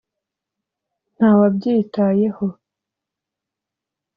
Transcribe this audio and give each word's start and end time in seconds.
nta 1.15 1.29
wabyitayeho 1.39 2.45